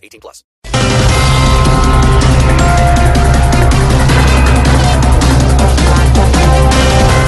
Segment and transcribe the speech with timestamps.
[0.00, 0.44] 18 plus.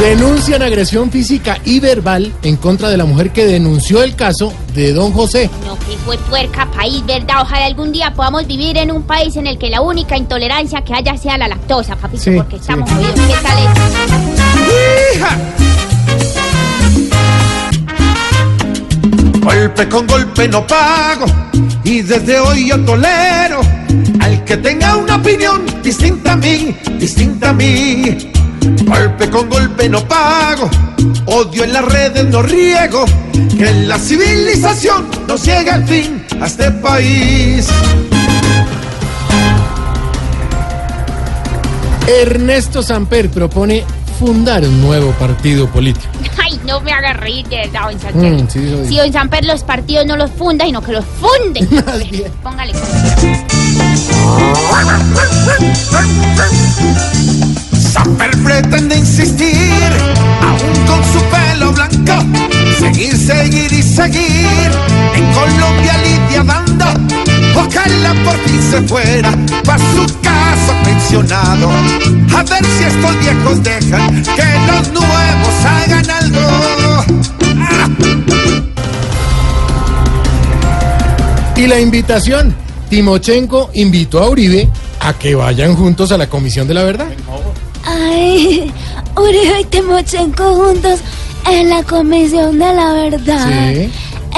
[0.01, 4.93] Denuncian agresión física y verbal en contra de la mujer que denunció el caso de
[4.93, 5.49] don José.
[5.65, 7.43] No, que fue puerca país, ¿verdad?
[7.43, 10.93] Ojalá algún día podamos vivir en un país en el que la única intolerancia que
[10.95, 12.97] haya sea la lactosa, papito, Sí, porque estamos sí.
[12.97, 13.15] jodidos.
[13.15, 13.69] ¿Qué tal es?
[19.41, 21.27] Golpe con golpe no pago
[21.85, 23.61] y desde hoy yo tolero
[24.21, 28.31] al que tenga una opinión distinta a mí, distinta a mí.
[28.85, 30.71] Golpe con golpe no pago,
[31.27, 33.05] odio en las redes no riego,
[33.59, 37.69] que la civilización nos llega al fin a este país.
[42.07, 46.07] Ernesto Samper propone fundar un nuevo partido político.
[46.43, 48.33] Ay, no me haga reír de verdad, don Samper.
[48.33, 51.67] Mm, sí, si don Samper los partidos no los funda, sino que los funde.
[51.87, 52.33] Más bien.
[52.43, 52.73] Póngale.
[57.93, 59.93] Samper pretende insistir,
[60.41, 62.25] aún con su pelo blanco,
[62.79, 64.71] seguir, seguir y seguir.
[65.15, 66.87] En Colombia Lidia dando,
[67.55, 69.33] ojalá por fin se fuera
[69.65, 70.32] pa' su casa
[72.35, 77.05] A ver si estos viejos dejan que los nuevos hagan algo.
[81.57, 82.55] Y la invitación,
[82.89, 84.69] Timochenko invitó a Uribe
[85.01, 87.09] a que vayan juntos a la Comisión de la Verdad.
[87.85, 88.73] Ay,
[89.17, 91.01] Uribe y Timochenko juntos
[91.51, 93.75] en la Comisión de la Verdad.
[93.75, 93.91] Sí.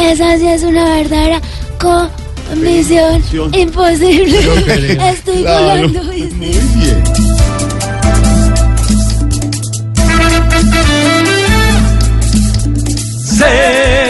[0.02, 1.40] Esa sí es una verdadera
[1.78, 2.23] comisión
[3.52, 4.42] imposible.
[4.42, 5.02] Yo creo.
[5.10, 6.52] Estoy volando, ¿viste?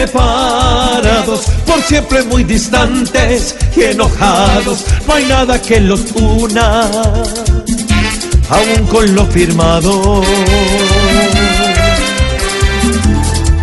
[0.05, 6.89] separados, por siempre muy distantes y enojados, no hay nada que los una,
[8.49, 10.23] aún con lo firmado.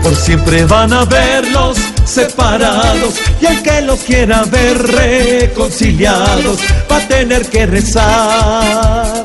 [0.03, 6.59] Por siempre van a verlos separados y el que los quiera ver reconciliados
[6.91, 9.25] va a tener que rezar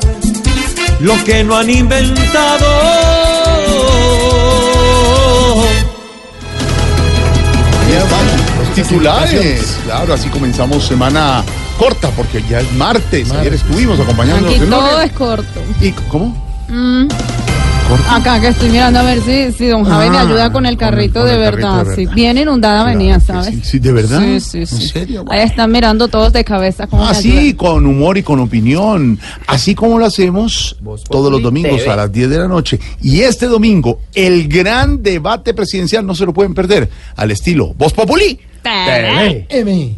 [1.00, 2.66] lo que no han inventado.
[8.10, 9.78] Vamos, los titulares.
[9.84, 11.44] Claro, así comenzamos semana
[11.78, 13.30] corta porque ya es martes.
[13.32, 15.62] Ayer estuvimos acompañando Aquí todo es corto.
[15.80, 16.34] ¿Y cómo?
[16.68, 17.08] Mm.
[17.88, 18.04] ¿Corto?
[18.10, 20.76] Acá que estoy mirando a ver si, si don Javi me Ah, ayuda con el
[20.76, 21.86] con el- carrito, de, carrito verdad.
[21.86, 23.46] de Sí, bien inundada Claro venía, ¿sabes?
[23.46, 24.20] Sí, sí, ¿de verdad?
[24.20, 24.74] Sí, sí, sí.
[24.82, 25.24] ¿En serio?
[25.30, 27.56] Ahí están mirando todos de cabeza Así, ayudan.
[27.56, 29.18] con humor y con opinión.
[29.46, 30.76] Así como lo hacemos
[31.08, 32.78] todos los domingos a las 10 de la noche.
[33.00, 36.90] Y este domingo, el gran debate presidencial, no se lo pueden perder.
[37.16, 38.38] Al estilo Voz Populi.
[39.48, 39.96] TV.